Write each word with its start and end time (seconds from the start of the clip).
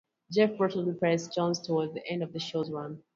Jeff 0.31 0.49
Probst 0.53 0.83
replaced 0.83 1.35
Jones 1.35 1.59
toward 1.61 1.93
the 1.93 2.03
end 2.09 2.23
of 2.23 2.33
the 2.33 2.39
show's 2.39 2.71
run. 2.71 3.03